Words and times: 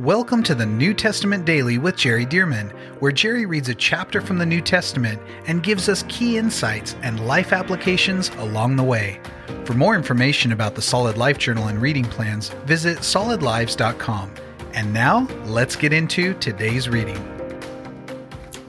Welcome 0.00 0.42
to 0.42 0.56
the 0.56 0.66
New 0.66 0.92
Testament 0.92 1.44
Daily 1.44 1.78
with 1.78 1.94
Jerry 1.94 2.26
Dirmann, 2.26 2.70
where 2.98 3.12
Jerry 3.12 3.46
reads 3.46 3.68
a 3.68 3.76
chapter 3.76 4.20
from 4.20 4.38
the 4.38 4.44
New 4.44 4.60
Testament 4.60 5.22
and 5.46 5.62
gives 5.62 5.88
us 5.88 6.02
key 6.08 6.36
insights 6.36 6.96
and 7.02 7.28
life 7.28 7.52
applications 7.52 8.28
along 8.38 8.74
the 8.74 8.82
way. 8.82 9.20
For 9.64 9.74
more 9.74 9.94
information 9.94 10.50
about 10.50 10.74
the 10.74 10.82
Solid 10.82 11.16
Life 11.16 11.38
Journal 11.38 11.68
and 11.68 11.80
reading 11.80 12.06
plans, 12.06 12.48
visit 12.64 12.98
solidlives.com. 12.98 14.34
And 14.72 14.92
now, 14.92 15.28
let's 15.44 15.76
get 15.76 15.92
into 15.92 16.34
today's 16.40 16.88
reading. 16.88 17.16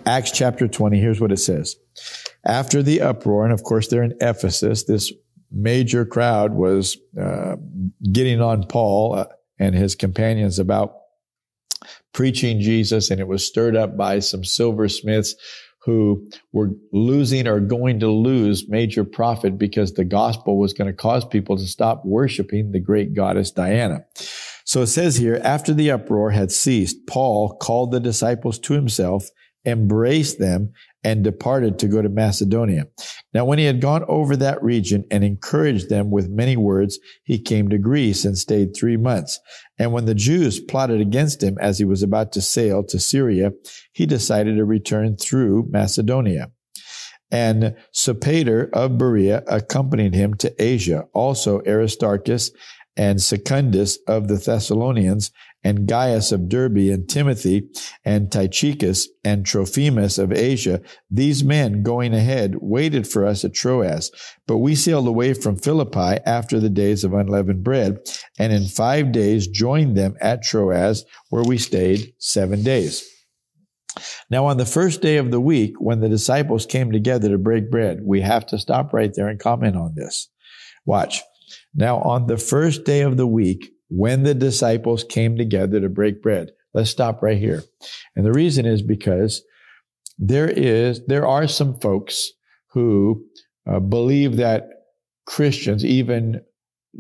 Acts 0.06 0.30
chapter 0.30 0.68
20, 0.68 1.00
here's 1.00 1.20
what 1.20 1.32
it 1.32 1.40
says. 1.40 1.76
After 2.46 2.84
the 2.84 3.02
uproar, 3.02 3.46
and 3.46 3.52
of 3.52 3.64
course 3.64 3.88
they're 3.88 4.04
in 4.04 4.16
Ephesus, 4.22 4.84
this 4.84 5.12
major 5.52 6.06
crowd 6.06 6.54
was 6.54 7.00
uh, 7.20 7.56
getting 8.12 8.42
on 8.42 8.68
Paul 8.68 9.16
uh, 9.16 9.26
and 9.58 9.74
his 9.74 9.96
companions 9.96 10.60
about 10.60 10.98
preaching 12.16 12.62
Jesus, 12.62 13.12
and 13.12 13.20
it 13.20 13.28
was 13.28 13.46
stirred 13.46 13.76
up 13.76 13.98
by 13.98 14.20
some 14.20 14.46
silversmiths 14.46 15.36
who 15.84 16.26
were 16.54 16.72
losing 16.94 17.46
or 17.46 17.60
going 17.60 18.00
to 18.00 18.08
lose 18.08 18.70
major 18.70 19.04
profit 19.04 19.58
because 19.58 19.94
the 19.94 20.06
gospel 20.06 20.58
was 20.58 20.72
going 20.72 20.88
to 20.88 20.96
cause 20.96 21.26
people 21.26 21.58
to 21.58 21.68
stop 21.68 22.04
worshiping 22.06 22.72
the 22.72 22.80
great 22.80 23.14
goddess 23.14 23.52
Diana. 23.52 24.06
So 24.64 24.82
it 24.82 24.88
says 24.88 25.18
here, 25.18 25.42
after 25.44 25.74
the 25.74 25.92
uproar 25.92 26.32
had 26.32 26.54
ceased, 26.54 27.06
Paul 27.06 27.58
called 27.58 27.92
the 27.92 28.00
disciples 28.00 28.60
to 28.60 28.74
himself, 28.74 29.30
embraced 29.66 30.40
them, 30.40 30.72
and 31.06 31.24
departed 31.24 31.78
to 31.78 31.88
go 31.88 32.02
to 32.02 32.10
Macedonia. 32.10 32.88
Now, 33.32 33.46
when 33.46 33.60
he 33.60 33.66
had 33.66 33.80
gone 33.80 34.04
over 34.08 34.36
that 34.36 34.62
region 34.64 35.06
and 35.12 35.24
encouraged 35.24 35.88
them 35.88 36.10
with 36.10 36.32
many 36.32 36.58
words, 36.58 36.98
he 37.24 37.38
came 37.38 37.70
to 37.70 37.78
Greece 37.78 38.26
and 38.26 38.36
stayed 38.36 38.76
three 38.76 38.98
months. 38.98 39.40
And 39.78 39.94
when 39.94 40.06
the 40.06 40.16
Jews 40.16 40.60
plotted 40.60 41.00
against 41.00 41.44
him 41.44 41.58
as 41.62 41.78
he 41.78 41.86
was 41.86 42.02
about 42.02 42.32
to 42.32 42.42
sail 42.42 42.84
to 42.86 43.00
Syria, 43.00 43.52
he 43.94 44.08
decided 44.08 44.58
to 44.58 44.66
return 44.66 45.16
through 45.16 45.68
Macedonia. 45.70 46.52
And 47.30 47.76
Sopater 47.94 48.72
of 48.74 48.98
Berea 48.98 49.44
accompanied 49.46 50.16
him 50.16 50.34
to 50.36 50.56
Asia, 50.60 51.06
also 51.14 51.62
Aristarchus 51.68 52.50
and 52.98 53.22
Secundus 53.22 53.98
of 54.08 54.28
the 54.28 54.38
Thessalonians, 54.38 55.32
and 55.64 55.88
Gaius 55.88 56.32
of 56.32 56.48
Derbe, 56.48 56.92
and 56.92 57.10
Timothy, 57.10 57.68
and 58.04 58.32
Tychicus, 58.32 59.08
and 59.24 59.46
Trophimus 59.46 60.18
of 60.20 60.32
Asia, 60.32 60.82
these 61.10 61.44
men 61.44 61.82
going 61.82 62.14
ahead 62.14 62.56
waited 62.62 63.08
for 63.08 63.26
us 63.26 63.44
at 63.44 63.54
Troas. 63.54 64.12
But 64.48 64.60
we 64.60 64.76
sailed 64.76 65.08
away 65.08 65.34
from 65.34 65.58
Philippi 65.58 66.22
after 66.26 66.60
the 66.60 66.70
days 66.70 67.04
of 67.04 67.14
unleavened 67.14 67.64
bread, 67.64 67.98
and 68.38 68.54
in 68.54 68.66
five 68.66 69.12
days 69.12 69.48
joined 69.48 69.98
them 69.98 70.16
at 70.22 70.44
Troas, 70.44 71.04
where 71.30 71.44
we 71.44 71.58
stayed 71.58 72.14
seven 72.20 72.64
days. 72.64 73.04
Now, 74.30 74.46
on 74.46 74.58
the 74.58 74.66
first 74.66 75.02
day 75.02 75.18
of 75.18 75.32
the 75.32 75.42
week, 75.42 75.76
when 75.80 76.00
the 76.00 76.10
disciples 76.10 76.66
came 76.66 76.92
together 76.92 77.30
to 77.30 77.38
break 77.38 77.72
bread, 77.72 78.02
we 78.04 78.22
have 78.22 78.46
to 78.48 78.60
stop 78.60 78.94
right 78.94 79.12
there 79.16 79.28
and 79.28 79.40
comment 79.40 79.76
on 79.76 79.94
this. 79.96 80.30
Watch. 80.86 81.22
Now, 81.76 82.00
on 82.00 82.28
the 82.28 82.38
first 82.38 82.86
day 82.86 83.02
of 83.02 83.18
the 83.18 83.28
week, 83.28 83.72
when 83.90 84.24
the 84.24 84.34
disciples 84.34 85.04
came 85.04 85.38
together 85.38 85.80
to 85.80 85.90
break 85.90 86.22
bread, 86.22 86.52
let's 86.74 86.90
stop 86.90 87.22
right 87.22 87.38
here. 87.38 87.64
And 88.16 88.26
the 88.26 88.32
reason 88.32 88.66
is 88.66 88.82
because 88.82 89.44
there 90.18 90.50
is, 90.50 91.06
there 91.06 91.28
are 91.28 91.48
some 91.48 91.80
folks 91.80 92.32
who 92.72 93.26
uh, 93.68 93.80
believe 93.80 94.38
that 94.38 94.70
Christians, 95.26 95.84
even 95.84 96.42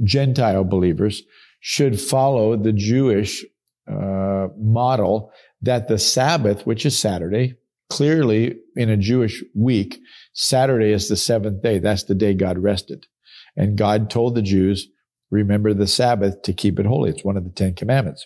Gentile 0.04 0.64
believers, 0.64 1.24
should 1.62 2.00
follow 2.00 2.56
the 2.56 2.74
Jewish 2.74 3.46
uh, 3.88 4.48
model 4.58 5.32
that 5.62 5.88
the 5.88 5.98
Sabbath, 5.98 6.66
which 6.66 6.86
is 6.86 6.98
Saturday, 6.98 7.56
clearly 7.90 8.58
in 8.76 8.90
a 8.90 8.98
Jewish 8.98 9.44
week, 9.54 10.00
Saturday 10.34 10.92
is 10.92 11.08
the 11.08 11.16
seventh 11.16 11.62
day. 11.62 11.80
That's 11.80 12.04
the 12.04 12.16
day 12.16 12.34
God 12.34 12.58
rested. 12.58 13.08
And 13.56 13.78
God 13.78 14.10
told 14.10 14.36
the 14.36 14.42
Jews, 14.42 14.88
remember 15.32 15.74
the 15.74 15.88
Sabbath 15.88 16.42
to 16.44 16.54
keep 16.54 16.80
it 16.80 16.86
holy. 16.86 17.10
It's 17.10 17.24
one 17.24 17.38
of 17.38 17.44
the 17.44 17.52
Ten 17.52 17.74
Commandments. 17.74 18.26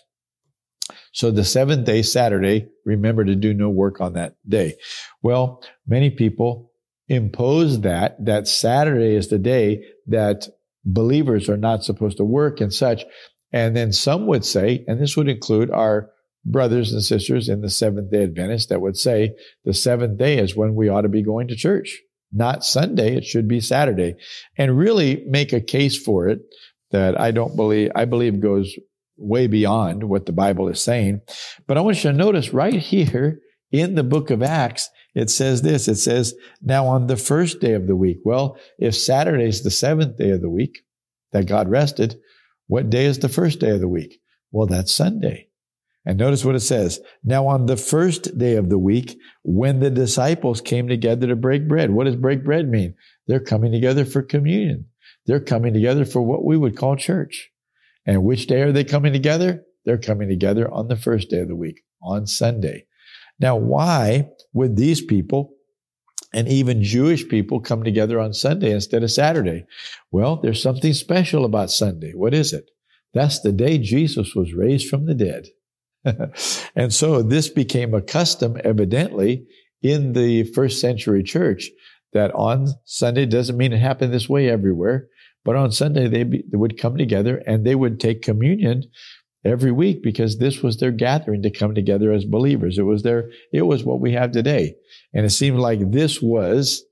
So 1.12 1.30
the 1.30 1.44
seventh 1.44 1.86
day, 1.86 2.02
Saturday, 2.02 2.68
remember 2.84 3.24
to 3.24 3.36
do 3.36 3.54
no 3.54 3.68
work 3.68 4.00
on 4.00 4.14
that 4.14 4.34
day. 4.48 4.76
Well, 5.22 5.62
many 5.86 6.10
people 6.10 6.72
impose 7.08 7.80
that, 7.80 8.24
that 8.24 8.46
Saturday 8.48 9.14
is 9.14 9.28
the 9.28 9.38
day 9.38 9.84
that 10.06 10.48
believers 10.84 11.48
are 11.48 11.56
not 11.56 11.84
supposed 11.84 12.16
to 12.18 12.24
work 12.24 12.60
and 12.60 12.72
such. 12.72 13.04
And 13.52 13.76
then 13.76 13.92
some 13.92 14.26
would 14.26 14.44
say, 14.44 14.84
and 14.86 15.00
this 15.00 15.16
would 15.16 15.28
include 15.28 15.70
our 15.70 16.10
brothers 16.44 16.92
and 16.92 17.02
sisters 17.02 17.48
in 17.48 17.60
the 17.60 17.70
Seventh 17.70 18.10
day 18.10 18.24
Adventist 18.24 18.68
that 18.68 18.80
would 18.80 18.96
say 18.96 19.34
the 19.64 19.74
seventh 19.74 20.18
day 20.18 20.38
is 20.38 20.56
when 20.56 20.74
we 20.74 20.88
ought 20.88 21.02
to 21.02 21.08
be 21.08 21.22
going 21.22 21.48
to 21.48 21.56
church 21.56 22.00
not 22.32 22.64
Sunday. 22.64 23.16
It 23.16 23.24
should 23.24 23.48
be 23.48 23.60
Saturday 23.60 24.14
and 24.56 24.78
really 24.78 25.24
make 25.26 25.52
a 25.52 25.60
case 25.60 26.00
for 26.00 26.28
it 26.28 26.40
that 26.90 27.18
I 27.20 27.30
don't 27.30 27.56
believe, 27.56 27.90
I 27.94 28.04
believe 28.04 28.40
goes 28.40 28.74
way 29.16 29.46
beyond 29.46 30.04
what 30.04 30.26
the 30.26 30.32
Bible 30.32 30.68
is 30.68 30.80
saying. 30.80 31.20
But 31.66 31.76
I 31.76 31.82
want 31.82 32.02
you 32.02 32.10
to 32.10 32.16
notice 32.16 32.52
right 32.52 32.74
here 32.80 33.40
in 33.70 33.94
the 33.94 34.04
book 34.04 34.30
of 34.30 34.42
Acts, 34.42 34.90
it 35.14 35.30
says 35.30 35.62
this. 35.62 35.88
It 35.88 35.96
says, 35.96 36.34
now 36.62 36.86
on 36.86 37.06
the 37.06 37.16
first 37.16 37.60
day 37.60 37.74
of 37.74 37.86
the 37.86 37.96
week. 37.96 38.18
Well, 38.24 38.58
if 38.78 38.94
Saturday 38.94 39.48
is 39.48 39.62
the 39.62 39.70
seventh 39.70 40.16
day 40.16 40.30
of 40.30 40.40
the 40.40 40.50
week 40.50 40.80
that 41.32 41.46
God 41.46 41.68
rested, 41.68 42.16
what 42.66 42.90
day 42.90 43.06
is 43.06 43.18
the 43.18 43.28
first 43.28 43.60
day 43.60 43.70
of 43.70 43.80
the 43.80 43.88
week? 43.88 44.20
Well, 44.52 44.66
that's 44.66 44.92
Sunday. 44.92 45.49
And 46.06 46.18
notice 46.18 46.44
what 46.44 46.54
it 46.54 46.60
says. 46.60 47.00
Now 47.22 47.46
on 47.46 47.66
the 47.66 47.76
first 47.76 48.38
day 48.38 48.56
of 48.56 48.70
the 48.70 48.78
week, 48.78 49.18
when 49.42 49.80
the 49.80 49.90
disciples 49.90 50.60
came 50.60 50.88
together 50.88 51.26
to 51.26 51.36
break 51.36 51.68
bread, 51.68 51.90
what 51.90 52.04
does 52.04 52.16
break 52.16 52.42
bread 52.42 52.68
mean? 52.68 52.94
They're 53.26 53.40
coming 53.40 53.70
together 53.70 54.04
for 54.04 54.22
communion. 54.22 54.86
They're 55.26 55.40
coming 55.40 55.74
together 55.74 56.04
for 56.04 56.22
what 56.22 56.44
we 56.44 56.56
would 56.56 56.76
call 56.76 56.96
church. 56.96 57.50
And 58.06 58.24
which 58.24 58.46
day 58.46 58.62
are 58.62 58.72
they 58.72 58.84
coming 58.84 59.12
together? 59.12 59.62
They're 59.84 59.98
coming 59.98 60.28
together 60.28 60.72
on 60.72 60.88
the 60.88 60.96
first 60.96 61.28
day 61.28 61.40
of 61.40 61.48
the 61.48 61.56
week, 61.56 61.82
on 62.02 62.26
Sunday. 62.26 62.86
Now, 63.38 63.56
why 63.56 64.30
would 64.52 64.76
these 64.76 65.02
people 65.02 65.54
and 66.32 66.48
even 66.48 66.82
Jewish 66.82 67.28
people 67.28 67.60
come 67.60 67.82
together 67.82 68.18
on 68.18 68.32
Sunday 68.32 68.72
instead 68.72 69.02
of 69.02 69.10
Saturday? 69.10 69.64
Well, 70.10 70.36
there's 70.36 70.62
something 70.62 70.94
special 70.94 71.44
about 71.44 71.70
Sunday. 71.70 72.12
What 72.14 72.34
is 72.34 72.52
it? 72.52 72.70
That's 73.12 73.40
the 73.40 73.52
day 73.52 73.78
Jesus 73.78 74.34
was 74.34 74.54
raised 74.54 74.88
from 74.88 75.06
the 75.06 75.14
dead. 75.14 75.48
and 76.74 76.92
so 76.92 77.22
this 77.22 77.48
became 77.48 77.94
a 77.94 78.02
custom, 78.02 78.58
evidently, 78.64 79.46
in 79.82 80.12
the 80.12 80.44
first 80.44 80.80
century 80.80 81.22
church 81.22 81.70
that 82.12 82.32
on 82.34 82.68
Sunday 82.84 83.26
doesn't 83.26 83.56
mean 83.56 83.72
it 83.72 83.78
happened 83.78 84.12
this 84.12 84.28
way 84.28 84.48
everywhere, 84.48 85.08
but 85.44 85.56
on 85.56 85.72
Sunday 85.72 86.08
they, 86.08 86.24
be, 86.24 86.44
they 86.50 86.56
would 86.56 86.78
come 86.78 86.96
together 86.96 87.42
and 87.46 87.64
they 87.64 87.74
would 87.74 88.00
take 88.00 88.22
communion 88.22 88.82
every 89.44 89.72
week 89.72 90.02
because 90.02 90.38
this 90.38 90.62
was 90.62 90.78
their 90.78 90.90
gathering 90.90 91.42
to 91.42 91.50
come 91.50 91.74
together 91.74 92.12
as 92.12 92.24
believers. 92.24 92.78
It 92.78 92.82
was 92.82 93.02
their, 93.02 93.30
it 93.52 93.62
was 93.62 93.84
what 93.84 94.00
we 94.00 94.12
have 94.12 94.32
today. 94.32 94.74
And 95.14 95.24
it 95.24 95.30
seemed 95.30 95.58
like 95.58 95.90
this 95.90 96.20
was 96.20 96.84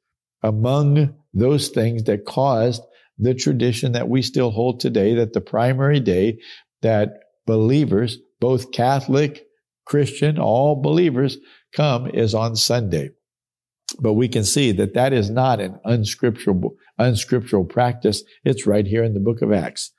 among 0.42 1.14
those 1.34 1.68
things 1.68 2.04
that 2.04 2.24
caused 2.24 2.82
the 3.18 3.34
tradition 3.34 3.92
that 3.92 4.08
we 4.08 4.22
still 4.22 4.50
hold 4.50 4.80
today 4.80 5.14
that 5.14 5.32
the 5.32 5.40
primary 5.40 6.00
day 6.00 6.38
that 6.82 7.20
believers 7.46 8.18
both 8.40 8.72
Catholic, 8.72 9.46
Christian, 9.84 10.38
all 10.38 10.80
believers 10.80 11.38
come 11.72 12.08
is 12.08 12.34
on 12.34 12.56
Sunday. 12.56 13.10
But 14.00 14.14
we 14.14 14.28
can 14.28 14.44
see 14.44 14.72
that 14.72 14.94
that 14.94 15.12
is 15.12 15.30
not 15.30 15.60
an 15.60 15.80
unscriptural, 15.84 16.76
unscriptural 16.98 17.64
practice. 17.64 18.22
It's 18.44 18.66
right 18.66 18.86
here 18.86 19.02
in 19.02 19.14
the 19.14 19.20
book 19.20 19.40
of 19.40 19.52
Acts. 19.52 19.92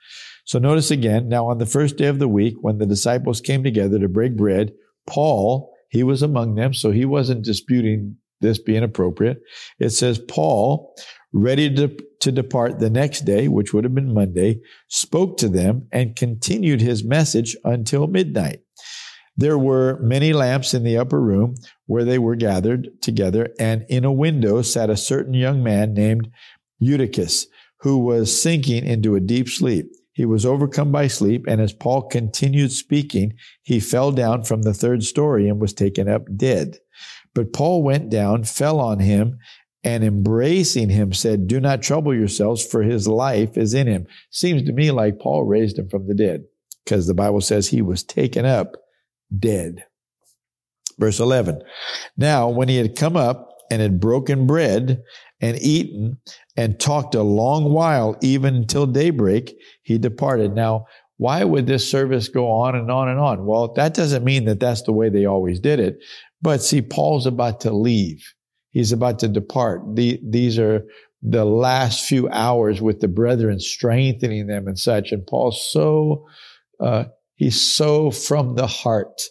So 0.46 0.60
notice 0.60 0.92
again, 0.92 1.28
now 1.28 1.48
on 1.48 1.58
the 1.58 1.66
first 1.66 1.98
day 1.98 2.06
of 2.06 2.20
the 2.20 2.28
week, 2.28 2.56
when 2.62 2.78
the 2.78 2.86
disciples 2.86 3.42
came 3.42 3.64
together 3.64 4.00
to 4.00 4.08
break 4.08 4.36
bread, 4.36 4.74
Paul, 5.08 5.74
he 5.90 6.03
was 6.03 6.22
among 6.22 6.56
them, 6.56 6.74
so 6.74 6.92
he 6.92 7.06
wasn't 7.06 7.44
disputing 7.44 8.18
this 8.41 8.59
being 8.59 8.84
appropriate. 8.84 9.41
It 9.80 9.90
says, 9.90 10.20
Paul, 10.20 10.96
ready 11.34 11.74
to, 11.76 11.96
to 12.22 12.32
depart 12.32 12.80
the 12.80 12.90
next 12.90 13.22
day, 13.22 13.47
which 13.47 13.74
would 13.74 13.84
have 13.84 13.96
been 13.96 14.14
Monday, 14.14 14.62
spoke 14.88 15.38
to 15.38 15.50
them 15.50 15.88
and 15.91 16.16
continued 16.16 16.82
his 16.82 17.03
message 17.03 17.56
until 17.64 18.08
midnight. 18.08 18.62
There 19.38 19.58
were 19.58 20.00
many 20.02 20.34
lamps 20.34 20.74
in 20.74 20.84
the 20.84 20.97
upper 20.97 21.22
room 21.22 21.56
where 21.86 22.03
they 22.03 22.20
were 22.20 22.36
gathered 22.36 22.90
together, 23.02 23.53
and 23.58 23.86
in 23.88 24.03
a 24.03 24.12
window 24.12 24.62
sat 24.62 24.90
a 24.90 24.97
certain 24.97 25.34
young 25.34 25.64
man 25.64 25.94
named 25.94 26.30
Eutychus, 26.80 27.47
who 27.80 28.00
was 28.00 28.42
sinking 28.42 28.85
into 28.85 29.16
a 29.16 29.22
deep 29.22 29.47
sleep. 29.47 29.92
He 30.12 30.26
was 30.26 30.46
overcome 30.46 30.92
by 30.92 31.08
sleep, 31.08 31.46
and 31.47 31.62
as 31.62 31.72
Paul 31.72 32.02
continued 32.09 32.74
speaking, 32.74 33.35
he 33.64 33.80
fell 33.80 34.12
down 34.12 34.44
from 34.44 34.64
the 34.64 34.74
third 34.74 35.03
story 35.06 35.47
and 35.47 35.62
was 35.62 35.74
taken 35.74 36.09
up 36.09 36.24
dead. 36.35 36.78
But 37.34 37.53
Paul 37.53 37.84
went 37.84 38.09
down, 38.09 38.43
fell 38.43 38.79
on 38.79 38.99
him, 38.99 39.37
and 39.84 40.03
embracing 40.03 40.90
him 40.90 41.14
said, 41.14 41.47
Do 41.47 41.59
not 41.59 41.81
trouble 41.81 42.14
yourselves, 42.14 42.66
for 42.66 42.84
his 42.84 43.08
life 43.08 43.58
is 43.58 43.73
in 43.73 43.87
him. 43.87 44.08
Seems 44.29 44.64
to 44.64 44.73
me 44.73 44.91
like 44.91 45.20
Paul 45.20 45.46
raised 45.46 45.78
him 45.78 45.90
from 45.90 46.08
the 46.08 46.16
dead, 46.16 46.46
because 46.84 47.08
the 47.08 47.14
Bible 47.14 47.41
says 47.41 47.67
he 47.67 47.81
was 47.81 48.03
taken 48.03 48.46
up 48.46 48.76
dead. 49.37 49.85
Verse 50.97 51.20
11. 51.20 51.61
Now, 52.17 52.49
when 52.49 52.67
he 52.67 52.76
had 52.76 52.97
come 52.97 53.16
up 53.16 53.55
and 53.72 53.82
had 53.82 54.02
broken 54.02 54.47
bread 54.47 55.02
and 55.40 55.58
eaten 55.61 56.17
and 56.58 56.78
talked 56.79 57.16
a 57.16 57.23
long 57.23 57.72
while, 57.72 58.17
even 58.22 58.55
until 58.55 58.85
daybreak, 58.85 59.55
he 59.82 59.97
departed. 59.97 60.55
Now, 60.55 60.87
why 61.16 61.43
would 61.43 61.67
this 61.67 61.90
service 61.90 62.28
go 62.29 62.49
on 62.49 62.75
and 62.75 62.90
on 62.90 63.09
and 63.09 63.20
on? 63.20 63.46
Well, 63.46 63.73
that 63.73 63.93
doesn't 63.93 64.23
mean 64.23 64.46
that 64.46 64.59
that's 64.59 64.84
the 64.84 64.93
way 64.93 65.09
they 65.09 65.25
always 65.25 65.59
did 65.59 65.79
it. 65.79 65.97
But 66.41 66.62
see, 66.62 66.82
Paul's 66.82 67.26
about 67.26 67.62
to 67.62 67.72
leave. 67.72 68.24
He's 68.72 68.91
about 68.91 69.20
to 69.20 69.28
depart. 69.28 69.82
The, 69.96 70.20
these 70.24 70.59
are 70.59 70.84
the 71.22 71.46
last 71.46 72.06
few 72.06 72.30
hours 72.30 72.82
with 72.82 73.02
the 73.02 73.08
brethren, 73.08 73.59
strengthening 73.59 74.47
them 74.47 74.68
and 74.68 74.80
such. 74.80 75.12
And 75.12 75.26
Paul's 75.26 75.70
so, 75.72 76.28
uh, 76.80 77.06
he's 77.36 77.59
so 77.59 78.12
from 78.12 78.56
the 78.56 78.68
heart 78.68 79.22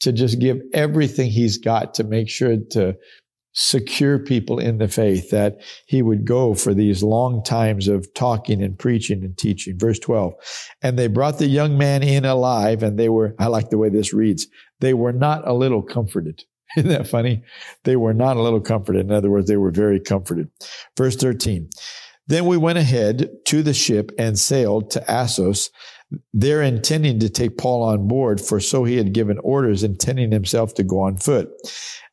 to 0.00 0.12
just 0.12 0.38
give 0.38 0.58
everything 0.72 1.30
he's 1.30 1.58
got 1.58 1.94
to 1.94 2.04
make 2.04 2.28
sure 2.28 2.56
to 2.72 2.96
secure 3.52 4.18
people 4.18 4.58
in 4.58 4.78
the 4.78 4.88
faith 4.88 5.30
that 5.30 5.56
he 5.86 6.02
would 6.02 6.24
go 6.24 6.54
for 6.54 6.72
these 6.72 7.02
long 7.02 7.42
times 7.42 7.88
of 7.88 8.06
talking 8.14 8.62
and 8.62 8.78
preaching 8.78 9.24
and 9.24 9.36
teaching. 9.36 9.78
Verse 9.78 9.98
12. 9.98 10.34
And 10.82 10.98
they 10.98 11.08
brought 11.08 11.38
the 11.38 11.48
young 11.48 11.76
man 11.76 12.02
in 12.02 12.24
alive 12.24 12.82
and 12.82 12.98
they 12.98 13.08
were, 13.08 13.34
I 13.38 13.48
like 13.48 13.70
the 13.70 13.78
way 13.78 13.88
this 13.88 14.12
reads, 14.12 14.46
they 14.80 14.94
were 14.94 15.12
not 15.12 15.46
a 15.46 15.52
little 15.52 15.82
comforted. 15.82 16.44
Isn't 16.76 16.90
that 16.90 17.08
funny? 17.08 17.42
They 17.84 17.96
were 17.96 18.14
not 18.14 18.36
a 18.36 18.42
little 18.42 18.60
comforted. 18.60 19.06
In 19.06 19.12
other 19.12 19.30
words, 19.30 19.48
they 19.48 19.56
were 19.56 19.70
very 19.70 20.00
comforted. 20.00 20.50
Verse 20.96 21.16
13. 21.16 21.68
Then 22.26 22.46
we 22.46 22.56
went 22.56 22.78
ahead 22.78 23.28
to 23.46 23.62
the 23.62 23.74
ship 23.74 24.12
and 24.16 24.38
sailed 24.38 24.90
to 24.92 25.10
Assos, 25.10 25.70
there 26.32 26.62
intending 26.62 27.18
to 27.20 27.28
take 27.28 27.58
Paul 27.58 27.82
on 27.82 28.06
board, 28.06 28.40
for 28.40 28.60
so 28.60 28.84
he 28.84 28.96
had 28.96 29.12
given 29.12 29.38
orders, 29.38 29.82
intending 29.82 30.30
himself 30.30 30.74
to 30.74 30.84
go 30.84 31.00
on 31.00 31.16
foot. 31.16 31.50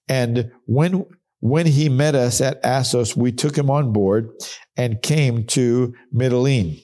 And 0.08 0.52
when 0.66 1.06
when 1.40 1.68
he 1.68 1.88
met 1.88 2.16
us 2.16 2.42
at 2.42 2.64
Assos, 2.66 3.16
we 3.16 3.32
took 3.32 3.56
him 3.56 3.70
on 3.70 3.94
board 3.94 4.32
and 4.76 5.02
came 5.04 5.46
to 5.48 5.94
Mytilene. 6.12 6.84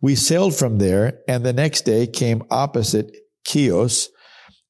We 0.00 0.14
sailed 0.14 0.54
from 0.54 0.78
there, 0.78 1.20
and 1.26 1.44
the 1.44 1.52
next 1.52 1.82
day 1.82 2.06
came 2.06 2.44
opposite 2.50 3.16
Chios, 3.46 4.08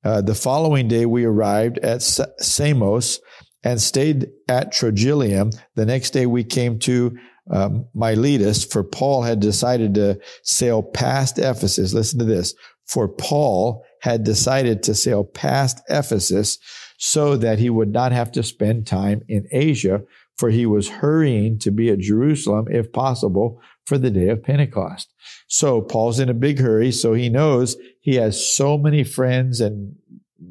uh, 0.08 0.22
the 0.22 0.34
following 0.34 0.88
day, 0.88 1.05
we 1.05 1.25
arrived 1.25 1.76
at 1.81 2.00
Samos 2.00 3.20
and 3.62 3.78
stayed 3.78 4.28
at 4.49 4.72
Trogyllium. 4.72 5.55
The 5.75 5.84
next 5.84 6.12
day, 6.12 6.25
we 6.25 6.44
came 6.44 6.78
to 6.78 7.19
um, 7.50 7.84
Miletus, 7.94 8.64
for 8.64 8.82
Paul 8.82 9.20
had 9.20 9.38
decided 9.38 9.93
to 9.96 10.19
sail 10.43 10.82
past 10.82 11.38
Ephesus. 11.38 11.93
Listen 11.93 12.19
to 12.20 12.25
this. 12.25 12.55
For 12.87 13.06
Paul 13.06 13.84
had 14.00 14.25
decided 14.25 14.82
to 14.84 14.94
sail 14.94 15.25
past 15.25 15.82
Ephesus 15.90 16.58
so 16.96 17.37
that 17.37 17.58
he 17.58 17.69
would 17.69 17.93
not 17.93 18.12
have 18.12 18.32
to 18.32 18.43
spend 18.43 18.87
time 18.87 19.20
in 19.28 19.46
Asia, 19.52 20.00
for 20.38 20.49
he 20.49 20.64
was 20.64 20.88
hurrying 20.88 21.58
to 21.58 21.70
be 21.70 21.90
at 21.90 21.99
Jerusalem, 21.99 22.66
if 22.70 22.90
possible, 22.93 23.61
for 23.84 23.99
the 23.99 24.11
day 24.11 24.31
of 24.31 24.43
Pentecost. 24.43 25.12
So 25.49 25.82
Paul's 25.82 26.19
in 26.19 26.31
a 26.31 26.34
big 26.34 26.61
hurry. 26.61 26.93
So 26.93 27.12
he 27.12 27.28
knows 27.28 27.76
he 28.08 28.14
has 28.14 28.43
so 28.43 28.78
many 28.78 29.05
friends 29.05 29.60
and 29.60 29.94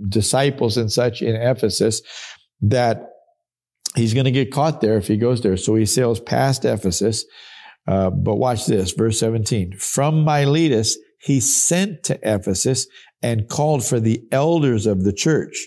disciples 0.09 0.77
and 0.77 0.91
such 0.91 1.23
in 1.23 1.35
Ephesus 1.35 2.03
that 2.61 3.01
he's 3.95 4.13
going 4.13 4.25
to 4.25 4.31
get 4.31 4.53
caught 4.53 4.79
there 4.79 4.95
if 4.95 5.07
he 5.07 5.17
goes 5.17 5.41
there. 5.41 5.57
So 5.57 5.73
he 5.73 5.87
sails 5.87 6.19
past 6.19 6.65
Ephesus. 6.65 7.25
Uh, 7.87 8.11
but 8.11 8.35
watch 8.35 8.67
this, 8.67 8.91
verse 8.91 9.19
17. 9.19 9.75
From 9.79 10.23
Miletus, 10.23 10.99
he 11.19 11.39
sent 11.39 12.03
to 12.03 12.19
Ephesus 12.21 12.85
and 13.23 13.49
called 13.49 13.83
for 13.83 13.99
the 13.99 14.21
elders 14.31 14.85
of 14.85 15.03
the 15.03 15.13
church. 15.13 15.57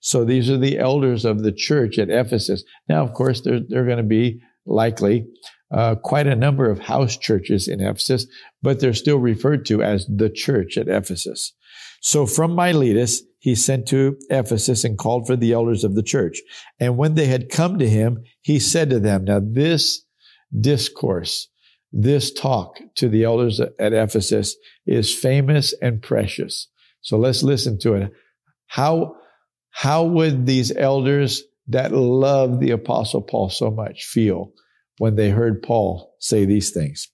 So 0.00 0.24
these 0.24 0.50
are 0.50 0.58
the 0.58 0.80
elders 0.80 1.24
of 1.24 1.44
the 1.44 1.52
church 1.52 1.96
at 1.96 2.10
Ephesus. 2.10 2.64
Now, 2.88 3.04
of 3.04 3.12
course, 3.12 3.40
they're, 3.42 3.60
they're 3.68 3.86
going 3.86 3.98
to 3.98 4.02
be 4.02 4.40
likely 4.66 5.28
uh, 5.70 5.96
quite 5.96 6.26
a 6.26 6.36
number 6.36 6.70
of 6.70 6.78
house 6.78 7.16
churches 7.16 7.68
in 7.68 7.80
Ephesus, 7.80 8.26
but 8.62 8.80
they're 8.80 8.94
still 8.94 9.18
referred 9.18 9.66
to 9.66 9.82
as 9.82 10.06
the 10.06 10.30
church 10.30 10.76
at 10.76 10.88
Ephesus. 10.88 11.52
So 12.00 12.26
from 12.26 12.54
Miletus, 12.54 13.22
he 13.38 13.54
sent 13.54 13.86
to 13.88 14.16
Ephesus 14.30 14.84
and 14.84 14.98
called 14.98 15.26
for 15.26 15.36
the 15.36 15.52
elders 15.52 15.84
of 15.84 15.94
the 15.94 16.02
church. 16.02 16.40
And 16.78 16.96
when 16.96 17.14
they 17.14 17.26
had 17.26 17.48
come 17.48 17.78
to 17.78 17.88
him, 17.88 18.24
he 18.42 18.58
said 18.58 18.90
to 18.90 19.00
them, 19.00 19.24
now 19.24 19.40
this 19.40 20.04
discourse, 20.58 21.48
this 21.92 22.32
talk 22.32 22.78
to 22.96 23.08
the 23.08 23.24
elders 23.24 23.60
at 23.60 23.92
Ephesus 23.92 24.56
is 24.86 25.14
famous 25.14 25.74
and 25.80 26.02
precious. 26.02 26.68
So 27.00 27.16
let's 27.16 27.42
listen 27.42 27.78
to 27.80 27.94
it. 27.94 28.12
How, 28.66 29.16
how 29.70 30.04
would 30.04 30.46
these 30.46 30.72
elders 30.72 31.42
that 31.68 31.92
love 31.92 32.60
the 32.60 32.70
apostle 32.70 33.22
Paul 33.22 33.50
so 33.50 33.70
much 33.70 34.04
feel 34.04 34.52
when 34.98 35.16
they 35.16 35.30
heard 35.30 35.62
Paul 35.62 36.14
say 36.18 36.44
these 36.44 36.70
things. 36.70 37.08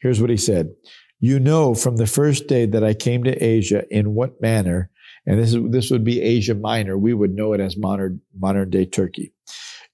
Here's 0.00 0.20
what 0.20 0.30
he 0.30 0.36
said. 0.36 0.70
You 1.20 1.40
know 1.40 1.74
from 1.74 1.96
the 1.96 2.06
first 2.06 2.48
day 2.48 2.66
that 2.66 2.84
I 2.84 2.92
came 2.92 3.24
to 3.24 3.42
Asia 3.42 3.84
in 3.90 4.14
what 4.14 4.42
manner, 4.42 4.90
and 5.26 5.38
this 5.38 5.54
is, 5.54 5.62
this 5.70 5.90
would 5.90 6.04
be 6.04 6.20
Asia 6.20 6.54
Minor. 6.54 6.98
We 6.98 7.14
would 7.14 7.34
know 7.34 7.52
it 7.54 7.60
as 7.60 7.76
modern, 7.76 8.20
modern 8.38 8.70
day 8.70 8.84
Turkey. 8.84 9.32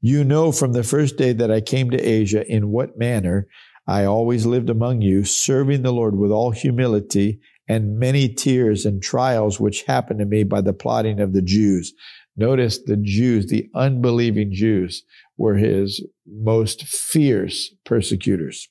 You 0.01 0.25
know 0.25 0.51
from 0.51 0.73
the 0.73 0.83
first 0.83 1.17
day 1.17 1.33
that 1.35 1.51
I 1.51 1.61
came 1.61 1.91
to 1.91 2.01
Asia 2.03 2.45
in 2.47 2.71
what 2.71 2.99
manner 2.99 3.47
I 3.87 4.05
always 4.05 4.47
lived 4.47 4.71
among 4.71 5.03
you, 5.03 5.25
serving 5.25 5.83
the 5.83 5.93
Lord 5.93 6.17
with 6.17 6.31
all 6.31 6.51
humility 6.51 7.41
and 7.69 7.99
many 7.99 8.29
tears 8.29 8.85
and 8.85 9.01
trials 9.03 9.61
which 9.61 9.85
happened 9.85 10.19
to 10.19 10.27
me 10.27 10.43
by 10.43 10.61
the 10.61 10.73
plotting 10.73 11.21
of 11.21 11.33
the 11.33 11.43
Jews. 11.43 11.95
Notice 12.37 12.79
the 12.79 12.97
Jews, 12.97 13.47
the 13.47 13.69
unbelieving 13.75 14.53
Jews, 14.53 15.05
were 15.37 15.57
his 15.57 16.05
most 16.27 16.85
fierce 16.85 17.75
persecutors. 17.85 18.69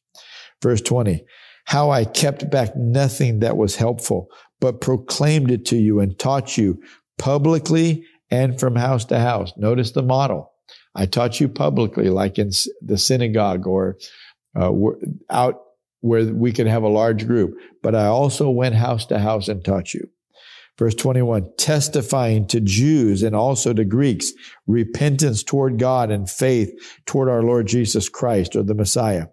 Verse 0.62 0.82
20, 0.82 1.24
how 1.66 1.92
I 1.92 2.06
kept 2.06 2.50
back 2.50 2.76
nothing 2.76 3.40
that 3.40 3.58
was 3.58 3.76
helpful, 3.76 4.28
but 4.60 4.82
proclaimed 4.82 5.52
it 5.52 5.66
to 5.68 5.78
you 5.78 6.00
and 6.00 6.18
taught 6.18 6.58
you 6.58 6.82
publicly 7.18 8.04
and 8.32 8.60
from 8.60 8.76
house 8.76 9.06
to 9.06 9.20
house. 9.20 9.54
Notice 9.58 9.92
the 9.92 10.04
model. 10.04 10.52
I 10.96 11.06
taught 11.06 11.40
you 11.40 11.48
publicly, 11.48 12.10
like 12.10 12.38
in 12.40 12.52
the 12.82 12.98
synagogue 12.98 13.68
or 13.68 13.98
uh, 14.60 14.72
out 15.30 15.62
where 16.02 16.26
we 16.26 16.52
could 16.52 16.68
have 16.68 16.84
a 16.84 16.90
large 16.90 17.28
group, 17.28 17.56
but 17.84 17.96
I 17.96 18.06
also 18.06 18.50
went 18.50 18.76
house 18.76 19.06
to 19.08 19.20
house 19.20 19.48
and 19.48 19.64
taught 19.64 19.94
you. 19.94 20.10
Verse 20.80 20.96
21, 20.96 21.46
testifying 21.58 22.48
to 22.48 22.62
Jews 22.62 23.22
and 23.22 23.36
also 23.36 23.74
to 23.74 23.84
Greeks, 23.84 24.32
repentance 24.66 25.44
toward 25.44 25.78
God 25.78 26.10
and 26.10 26.30
faith 26.30 26.72
toward 27.06 27.28
our 27.28 27.44
Lord 27.44 27.68
Jesus 27.68 28.08
Christ 28.08 28.56
or 28.56 28.64
the 28.64 28.74
Messiah. 28.74 29.26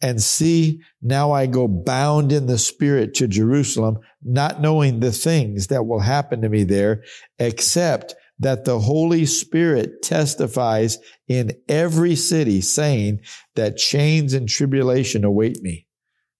And 0.00 0.22
see, 0.22 0.80
now 1.02 1.30
I 1.30 1.44
go 1.44 1.68
bound 1.68 2.32
in 2.32 2.46
the 2.46 2.56
Spirit 2.56 3.12
to 3.16 3.28
Jerusalem, 3.28 3.98
not 4.24 4.62
knowing 4.62 5.00
the 5.00 5.12
things 5.12 5.66
that 5.66 5.84
will 5.84 6.00
happen 6.00 6.40
to 6.40 6.48
me 6.48 6.64
there, 6.64 7.02
except 7.38 8.14
that 8.38 8.64
the 8.64 8.78
Holy 8.78 9.26
Spirit 9.26 10.00
testifies 10.02 10.96
in 11.26 11.52
every 11.68 12.16
city, 12.16 12.62
saying 12.62 13.20
that 13.56 13.76
chains 13.76 14.32
and 14.32 14.48
tribulation 14.48 15.22
await 15.22 15.60
me. 15.60 15.86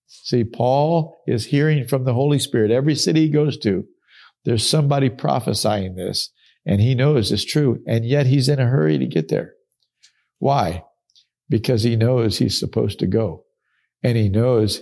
See, 0.06 0.44
Paul 0.44 1.18
is 1.26 1.44
hearing 1.44 1.86
from 1.86 2.04
the 2.04 2.14
Holy 2.14 2.38
Spirit 2.38 2.70
every 2.70 2.94
city 2.94 3.26
he 3.26 3.28
goes 3.28 3.58
to 3.58 3.84
there's 4.48 4.66
somebody 4.66 5.10
prophesying 5.10 5.94
this, 5.94 6.30
and 6.64 6.80
he 6.80 6.94
knows 6.94 7.30
it's 7.30 7.44
true, 7.44 7.82
and 7.86 8.06
yet 8.06 8.24
he's 8.24 8.48
in 8.48 8.58
a 8.58 8.64
hurry 8.64 8.96
to 8.96 9.06
get 9.06 9.28
there. 9.28 9.52
Why? 10.38 10.84
Because 11.50 11.82
he 11.82 11.96
knows 11.96 12.38
he's 12.38 12.58
supposed 12.58 12.98
to 13.00 13.06
go, 13.06 13.44
and 14.02 14.16
he 14.16 14.30
knows 14.30 14.80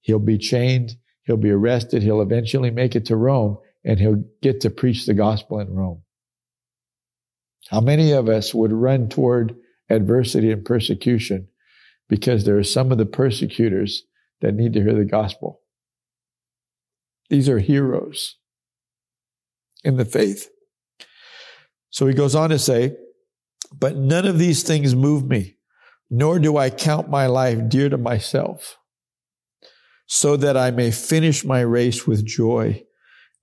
he'll 0.00 0.18
be 0.18 0.36
chained, 0.36 0.96
he'll 1.22 1.36
be 1.36 1.52
arrested, 1.52 2.02
he'll 2.02 2.20
eventually 2.20 2.72
make 2.72 2.96
it 2.96 3.04
to 3.06 3.14
Rome, 3.14 3.58
and 3.84 4.00
he'll 4.00 4.24
get 4.42 4.62
to 4.62 4.68
preach 4.68 5.06
the 5.06 5.14
gospel 5.14 5.60
in 5.60 5.72
Rome. 5.72 6.02
How 7.70 7.80
many 7.80 8.10
of 8.10 8.28
us 8.28 8.52
would 8.52 8.72
run 8.72 9.08
toward 9.08 9.54
adversity 9.88 10.50
and 10.50 10.64
persecution 10.64 11.46
because 12.08 12.44
there 12.44 12.58
are 12.58 12.64
some 12.64 12.90
of 12.90 12.98
the 12.98 13.06
persecutors 13.06 14.02
that 14.40 14.56
need 14.56 14.72
to 14.72 14.82
hear 14.82 14.94
the 14.94 15.04
gospel? 15.04 15.60
These 17.30 17.48
are 17.48 17.60
heroes 17.60 18.34
in 19.84 19.96
the 19.96 20.04
faith. 20.04 20.50
So 21.90 22.06
he 22.06 22.14
goes 22.14 22.34
on 22.34 22.50
to 22.50 22.58
say, 22.58 22.96
but 23.72 23.96
none 23.96 24.26
of 24.26 24.38
these 24.38 24.62
things 24.62 24.94
move 24.94 25.24
me, 25.24 25.56
nor 26.10 26.38
do 26.38 26.56
I 26.56 26.70
count 26.70 27.08
my 27.08 27.26
life 27.26 27.68
dear 27.68 27.88
to 27.88 27.98
myself, 27.98 28.78
so 30.06 30.36
that 30.36 30.56
I 30.56 30.70
may 30.70 30.90
finish 30.90 31.44
my 31.44 31.60
race 31.60 32.06
with 32.06 32.26
joy 32.26 32.84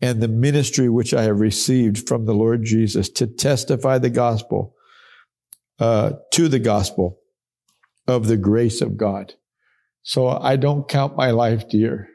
and 0.01 0.21
the 0.21 0.27
ministry 0.27 0.89
which 0.89 1.13
I 1.13 1.23
have 1.23 1.39
received 1.39 2.07
from 2.07 2.25
the 2.25 2.33
Lord 2.33 2.63
Jesus 2.63 3.09
to 3.11 3.27
testify 3.27 3.97
the 3.97 4.09
gospel, 4.09 4.75
uh, 5.79 6.13
to 6.31 6.47
the 6.47 6.59
gospel 6.59 7.19
of 8.07 8.27
the 8.27 8.37
grace 8.37 8.81
of 8.81 8.97
God. 8.97 9.33
So 10.03 10.27
I 10.27 10.55
don't 10.55 10.87
count 10.87 11.15
my 11.15 11.31
life 11.31 11.67
dear. 11.69 12.09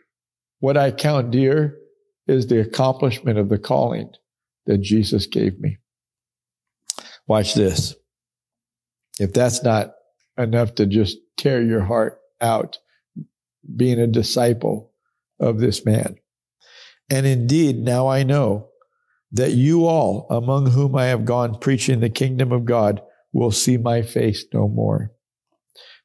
What 0.60 0.76
I 0.76 0.90
count 0.90 1.30
dear 1.30 1.76
is 2.26 2.46
the 2.46 2.60
accomplishment 2.60 3.38
of 3.38 3.48
the 3.48 3.58
calling 3.58 4.10
that 4.66 4.78
Jesus 4.78 5.26
gave 5.26 5.58
me. 5.58 5.78
Watch 7.26 7.54
this. 7.54 7.94
If 9.18 9.32
that's 9.32 9.62
not 9.62 9.94
enough 10.38 10.74
to 10.76 10.86
just 10.86 11.18
tear 11.36 11.62
your 11.62 11.84
heart 11.84 12.20
out, 12.40 12.78
being 13.76 14.00
a 14.00 14.06
disciple 14.06 14.92
of 15.38 15.60
this 15.60 15.84
man. 15.84 16.16
And 17.10 17.26
indeed, 17.26 17.76
now 17.76 18.06
I 18.08 18.22
know 18.22 18.68
that 19.32 19.52
you 19.52 19.86
all, 19.86 20.26
among 20.30 20.70
whom 20.70 20.96
I 20.96 21.06
have 21.06 21.24
gone 21.24 21.58
preaching 21.58 22.00
the 22.00 22.10
kingdom 22.10 22.52
of 22.52 22.64
God, 22.64 23.02
will 23.32 23.50
see 23.50 23.76
my 23.76 24.02
face 24.02 24.44
no 24.52 24.68
more. 24.68 25.12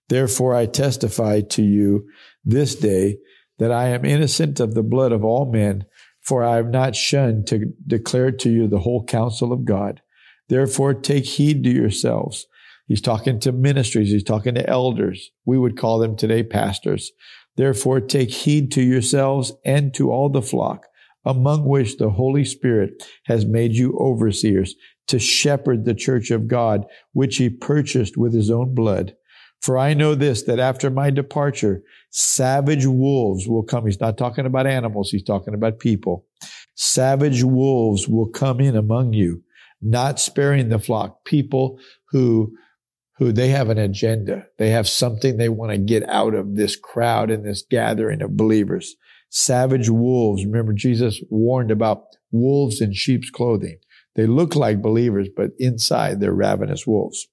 Therefore, 0.10 0.54
I 0.54 0.68
testify 0.68 1.42
to 1.42 1.64
you 1.64 2.08
this 2.44 2.76
day 2.76 3.18
that 3.58 3.72
I 3.72 3.88
am 3.88 4.06
innocent 4.06 4.60
of 4.60 4.74
the 4.74 4.84
blood 4.84 5.12
of 5.12 5.24
all 5.24 5.52
men, 5.52 5.86
for 6.26 6.44
I 6.44 6.56
have 6.56 6.70
not 6.70 6.96
shunned 6.96 7.48
to 7.48 7.74
declare 7.86 8.32
to 8.32 8.50
you 8.50 8.68
the 8.68 8.80
whole 8.80 9.06
counsel 9.06 9.54
of 9.54 9.64
God. 9.64 10.02
Therefore, 10.50 10.94
take 10.94 11.26
heed 11.26 11.64
to 11.64 11.70
yourselves. 11.70 12.48
He's 12.88 13.02
talking 13.02 13.40
to 13.42 13.52
ministries. 13.52 14.12
He's 14.12 14.24
talking 14.24 14.56
to 14.56 14.70
elders. 14.70 15.32
We 15.46 15.58
would 15.58 15.78
call 15.78 16.00
them 16.00 16.16
today 16.16 16.44
pastors. 16.44 17.12
Therefore, 17.56 18.02
take 18.02 18.32
heed 18.32 18.72
to 18.74 18.82
yourselves 18.82 19.54
and 19.64 19.94
to 19.94 20.12
all 20.12 20.30
the 20.30 20.42
flock 20.42 20.88
among 21.26 21.66
which 21.66 21.98
the 21.98 22.12
Holy 22.12 22.46
Spirit 22.46 23.04
has 23.26 23.46
made 23.46 23.74
you 23.74 23.98
overseers 24.00 24.76
to 25.08 25.20
shepherd 25.20 25.86
the 25.86 25.96
church 25.96 26.32
of 26.32 26.48
God, 26.48 26.86
which 27.14 27.38
he 27.38 27.50
purchased 27.50 28.18
with 28.18 28.34
his 28.34 28.52
own 28.52 28.76
blood. 28.76 29.16
For 29.66 29.80
I 29.80 29.96
know 29.96 30.14
this, 30.14 30.44
that 30.44 30.60
after 30.60 30.92
my 30.92 31.10
departure, 31.10 31.82
savage 32.12 32.86
wolves 32.86 33.48
will 33.48 33.64
come. 33.64 33.88
He's 33.88 34.00
not 34.00 34.16
talking 34.16 34.46
about 34.46 34.68
animals. 34.68 35.10
He's 35.10 35.24
talking 35.24 35.56
about 35.56 35.80
people. 35.80 36.28
Savage 36.76 37.44
wolves 37.44 38.08
will 38.08 38.30
come 38.30 38.60
in 38.60 38.76
among 38.76 39.14
you, 39.14 39.42
not 39.82 40.20
sparing 40.20 40.70
the 40.70 40.78
flock. 40.78 41.26
People 41.26 41.80
who, 42.12 42.54
who 43.18 43.32
they 43.32 43.48
have 43.48 43.72
an 43.72 43.80
agenda. 43.80 44.46
They 44.60 44.70
have 44.70 44.88
something 44.88 45.38
they 45.38 45.50
want 45.50 45.72
to 45.72 45.80
get 45.80 46.08
out 46.08 46.36
of 46.36 46.56
this 46.56 46.76
crowd 46.76 47.32
and 47.32 47.44
this 47.44 47.66
gathering 47.68 48.22
of 48.22 48.38
believers 48.38 48.96
savage 49.32 49.90
wolves. 49.90 50.46
Remember, 50.46 50.74
Jesus 50.74 51.22
warned 51.32 51.72
about 51.72 52.04
wolves 52.32 52.82
in 52.82 52.94
sheep's 52.94 53.32
clothing. 53.32 53.80
They 54.16 54.28
look 54.28 54.56
like 54.56 54.84
believers, 54.84 55.28
but 55.36 55.50
inside 55.58 56.20
they're 56.20 56.34
ravenous 56.34 56.86
wolves. 56.86 57.28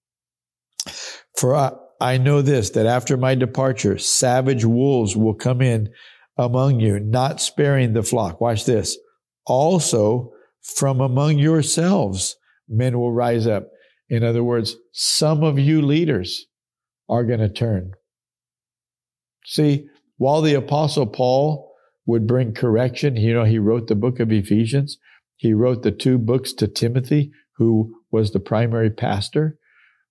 For 1.38 1.54
I, 1.54 1.72
I 2.02 2.18
know 2.18 2.42
this, 2.42 2.70
that 2.70 2.86
after 2.86 3.16
my 3.16 3.34
departure, 3.34 3.96
savage 3.96 4.64
wolves 4.64 5.16
will 5.16 5.34
come 5.34 5.62
in 5.62 5.90
among 6.36 6.80
you, 6.80 6.98
not 6.98 7.40
sparing 7.40 7.92
the 7.92 8.02
flock. 8.02 8.40
Watch 8.40 8.64
this. 8.64 8.98
Also, 9.46 10.32
from 10.62 11.00
among 11.00 11.38
yourselves, 11.38 12.36
men 12.68 12.98
will 12.98 13.12
rise 13.12 13.46
up. 13.46 13.68
In 14.08 14.24
other 14.24 14.42
words, 14.42 14.76
some 14.92 15.42
of 15.42 15.58
you 15.58 15.80
leaders 15.80 16.46
are 17.08 17.24
going 17.24 17.40
to 17.40 17.48
turn. 17.48 17.92
See, 19.44 19.86
while 20.16 20.42
the 20.42 20.54
apostle 20.54 21.06
Paul 21.06 21.72
would 22.06 22.26
bring 22.26 22.54
correction. 22.54 23.16
You 23.16 23.34
know, 23.34 23.44
he 23.44 23.58
wrote 23.58 23.86
the 23.86 23.94
book 23.94 24.20
of 24.20 24.32
Ephesians. 24.32 24.98
He 25.36 25.54
wrote 25.54 25.82
the 25.82 25.92
two 25.92 26.18
books 26.18 26.52
to 26.54 26.68
Timothy, 26.68 27.32
who 27.56 27.94
was 28.10 28.32
the 28.32 28.40
primary 28.40 28.90
pastor 28.90 29.58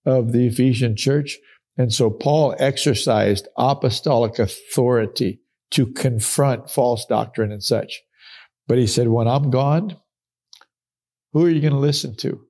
of 0.05 0.31
the 0.31 0.47
Ephesian 0.47 0.95
church. 0.95 1.37
And 1.77 1.93
so 1.93 2.09
Paul 2.09 2.55
exercised 2.59 3.47
apostolic 3.57 4.39
authority 4.39 5.41
to 5.71 5.87
confront 5.87 6.69
false 6.69 7.05
doctrine 7.05 7.51
and 7.51 7.63
such. 7.63 8.01
But 8.67 8.77
he 8.77 8.87
said, 8.87 9.07
when 9.07 9.27
I'm 9.27 9.49
gone, 9.49 9.97
who 11.33 11.45
are 11.45 11.49
you 11.49 11.61
going 11.61 11.73
to 11.73 11.79
listen 11.79 12.15
to? 12.17 12.41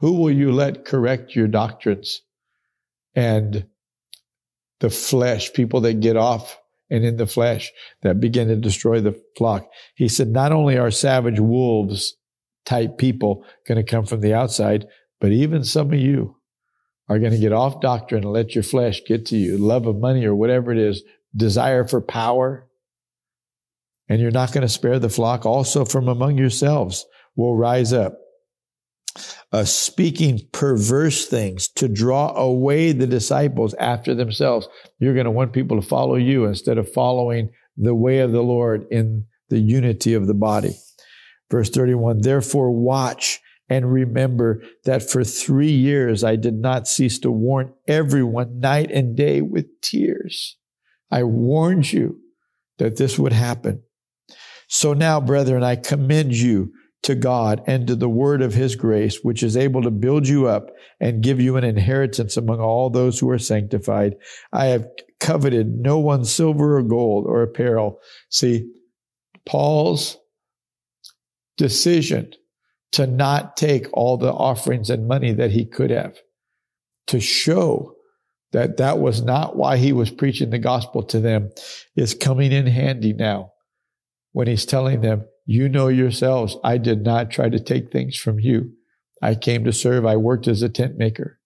Who 0.00 0.14
will 0.14 0.32
you 0.32 0.52
let 0.52 0.84
correct 0.84 1.34
your 1.34 1.48
doctrines? 1.48 2.22
And 3.14 3.66
the 4.80 4.90
flesh, 4.90 5.52
people 5.52 5.80
that 5.82 6.00
get 6.00 6.16
off 6.16 6.58
and 6.90 7.04
in 7.04 7.16
the 7.16 7.26
flesh 7.26 7.72
that 8.02 8.20
begin 8.20 8.48
to 8.48 8.56
destroy 8.56 9.00
the 9.00 9.20
flock. 9.36 9.68
He 9.94 10.08
said, 10.08 10.28
not 10.28 10.52
only 10.52 10.76
are 10.76 10.90
savage 10.90 11.40
wolves 11.40 12.16
type 12.64 12.98
people 12.98 13.44
going 13.66 13.76
to 13.76 13.90
come 13.90 14.04
from 14.04 14.20
the 14.20 14.34
outside, 14.34 14.86
but 15.20 15.32
even 15.32 15.64
some 15.64 15.92
of 15.92 15.98
you 15.98 16.35
are 17.08 17.18
going 17.18 17.32
to 17.32 17.38
get 17.38 17.52
off 17.52 17.80
doctrine 17.80 18.24
and 18.24 18.32
let 18.32 18.54
your 18.54 18.64
flesh 18.64 19.02
get 19.06 19.26
to 19.26 19.36
you. 19.36 19.56
Love 19.58 19.86
of 19.86 19.96
money 19.96 20.24
or 20.24 20.34
whatever 20.34 20.72
it 20.72 20.78
is, 20.78 21.02
desire 21.34 21.86
for 21.86 22.00
power. 22.00 22.66
And 24.08 24.20
you're 24.20 24.30
not 24.30 24.52
going 24.52 24.62
to 24.62 24.68
spare 24.68 24.98
the 24.98 25.08
flock. 25.08 25.46
Also 25.46 25.84
from 25.84 26.08
among 26.08 26.38
yourselves 26.38 27.06
will 27.36 27.56
rise 27.56 27.92
up 27.92 28.18
uh, 29.52 29.64
speaking 29.64 30.40
perverse 30.52 31.26
things 31.26 31.68
to 31.68 31.88
draw 31.88 32.34
away 32.36 32.92
the 32.92 33.06
disciples 33.06 33.74
after 33.74 34.14
themselves. 34.14 34.68
You're 34.98 35.14
going 35.14 35.24
to 35.24 35.30
want 35.30 35.52
people 35.52 35.80
to 35.80 35.86
follow 35.86 36.16
you 36.16 36.44
instead 36.44 36.78
of 36.78 36.92
following 36.92 37.50
the 37.76 37.94
way 37.94 38.18
of 38.18 38.32
the 38.32 38.42
Lord 38.42 38.86
in 38.90 39.26
the 39.48 39.58
unity 39.58 40.14
of 40.14 40.26
the 40.26 40.34
body. 40.34 40.76
Verse 41.50 41.70
31 41.70 42.22
Therefore, 42.22 42.70
watch 42.70 43.40
and 43.68 43.92
remember 43.92 44.62
that 44.84 45.08
for 45.08 45.24
three 45.24 45.72
years 45.72 46.22
I 46.22 46.36
did 46.36 46.54
not 46.54 46.86
cease 46.86 47.18
to 47.20 47.30
warn 47.30 47.72
everyone 47.88 48.60
night 48.60 48.90
and 48.90 49.16
day 49.16 49.40
with 49.40 49.66
tears. 49.80 50.56
I 51.10 51.24
warned 51.24 51.92
you 51.92 52.20
that 52.78 52.96
this 52.96 53.18
would 53.18 53.32
happen. 53.32 53.82
So 54.68 54.92
now, 54.92 55.20
brethren, 55.20 55.62
I 55.62 55.76
commend 55.76 56.34
you 56.34 56.72
to 57.02 57.14
God 57.14 57.62
and 57.66 57.86
to 57.86 57.94
the 57.94 58.08
word 58.08 58.42
of 58.42 58.54
his 58.54 58.74
grace, 58.74 59.20
which 59.22 59.42
is 59.42 59.56
able 59.56 59.82
to 59.82 59.90
build 59.90 60.26
you 60.26 60.48
up 60.48 60.70
and 60.98 61.22
give 61.22 61.40
you 61.40 61.56
an 61.56 61.62
inheritance 61.62 62.36
among 62.36 62.60
all 62.60 62.90
those 62.90 63.18
who 63.18 63.30
are 63.30 63.38
sanctified. 63.38 64.16
I 64.52 64.66
have 64.66 64.88
coveted 65.20 65.78
no 65.78 65.98
one's 65.98 66.32
silver 66.32 66.78
or 66.78 66.82
gold 66.82 67.26
or 67.28 67.42
apparel. 67.42 68.00
See, 68.30 68.72
Paul's 69.44 70.18
decision 71.56 72.32
to 72.96 73.06
not 73.06 73.58
take 73.58 73.86
all 73.92 74.16
the 74.16 74.32
offerings 74.32 74.88
and 74.88 75.06
money 75.06 75.30
that 75.30 75.50
he 75.50 75.66
could 75.66 75.90
have 75.90 76.16
to 77.06 77.20
show 77.20 77.94
that 78.52 78.78
that 78.78 78.98
was 78.98 79.22
not 79.22 79.54
why 79.54 79.76
he 79.76 79.92
was 79.92 80.10
preaching 80.10 80.48
the 80.48 80.58
gospel 80.58 81.02
to 81.02 81.20
them 81.20 81.50
is 81.94 82.14
coming 82.14 82.52
in 82.52 82.66
handy 82.66 83.12
now 83.12 83.52
when 84.32 84.46
he's 84.46 84.64
telling 84.64 85.02
them, 85.02 85.26
you 85.44 85.68
know 85.68 85.88
yourselves, 85.88 86.56
I 86.64 86.78
did 86.78 87.04
not 87.04 87.30
try 87.30 87.50
to 87.50 87.60
take 87.60 87.92
things 87.92 88.16
from 88.16 88.40
you. 88.40 88.72
I 89.20 89.34
came 89.34 89.64
to 89.64 89.74
serve. 89.74 90.06
I 90.06 90.16
worked 90.16 90.48
as 90.48 90.62
a 90.62 90.68
tent 90.70 90.96
maker. 90.96 91.38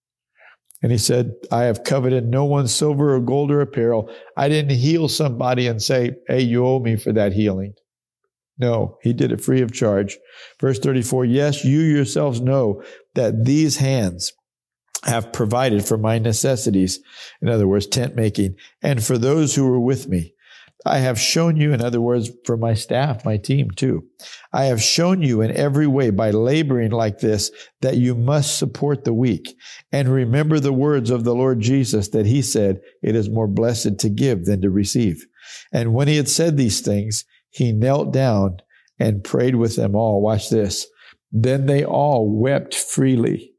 And 0.84 0.92
he 0.92 0.98
said, 0.98 1.32
I 1.50 1.64
have 1.64 1.82
coveted 1.82 2.28
no 2.28 2.44
one's 2.44 2.72
silver 2.72 3.12
or 3.12 3.20
gold 3.20 3.50
or 3.50 3.60
apparel. 3.60 4.08
I 4.36 4.48
didn't 4.48 4.76
heal 4.76 5.08
somebody 5.08 5.66
and 5.66 5.82
say, 5.82 6.12
Hey, 6.28 6.42
you 6.42 6.64
owe 6.64 6.78
me 6.78 6.96
for 6.96 7.12
that 7.12 7.32
healing. 7.32 7.74
No, 8.60 8.98
he 9.02 9.14
did 9.14 9.32
it 9.32 9.40
free 9.40 9.62
of 9.62 9.72
charge. 9.72 10.18
Verse 10.60 10.78
34 10.78 11.24
Yes, 11.24 11.64
you 11.64 11.80
yourselves 11.80 12.42
know 12.42 12.82
that 13.14 13.46
these 13.46 13.78
hands 13.78 14.34
have 15.04 15.32
provided 15.32 15.82
for 15.84 15.96
my 15.96 16.18
necessities. 16.18 17.00
In 17.40 17.48
other 17.48 17.66
words, 17.66 17.86
tent 17.86 18.14
making, 18.14 18.56
and 18.82 19.02
for 19.02 19.16
those 19.16 19.54
who 19.54 19.66
were 19.66 19.80
with 19.80 20.08
me. 20.08 20.34
I 20.86 20.98
have 20.98 21.20
shown 21.20 21.58
you, 21.58 21.74
in 21.74 21.82
other 21.82 22.00
words, 22.00 22.30
for 22.46 22.56
my 22.56 22.72
staff, 22.72 23.22
my 23.22 23.36
team 23.36 23.70
too, 23.70 24.06
I 24.50 24.64
have 24.64 24.80
shown 24.82 25.20
you 25.20 25.42
in 25.42 25.54
every 25.54 25.86
way 25.86 26.08
by 26.08 26.30
laboring 26.30 26.90
like 26.90 27.18
this 27.18 27.50
that 27.82 27.98
you 27.98 28.14
must 28.14 28.58
support 28.58 29.04
the 29.04 29.12
weak. 29.12 29.54
And 29.92 30.08
remember 30.08 30.58
the 30.58 30.72
words 30.72 31.10
of 31.10 31.24
the 31.24 31.34
Lord 31.34 31.60
Jesus 31.60 32.08
that 32.08 32.24
he 32.24 32.40
said, 32.40 32.80
it 33.02 33.14
is 33.14 33.28
more 33.28 33.46
blessed 33.46 33.98
to 33.98 34.08
give 34.08 34.46
than 34.46 34.62
to 34.62 34.70
receive. 34.70 35.26
And 35.70 35.92
when 35.92 36.08
he 36.08 36.16
had 36.16 36.30
said 36.30 36.56
these 36.56 36.80
things, 36.80 37.26
he 37.50 37.72
knelt 37.72 38.12
down 38.12 38.58
and 38.98 39.24
prayed 39.24 39.56
with 39.56 39.76
them 39.76 39.94
all. 39.94 40.22
Watch 40.22 40.50
this. 40.50 40.86
Then 41.32 41.66
they 41.66 41.84
all 41.84 42.30
wept 42.30 42.74
freely 42.74 43.52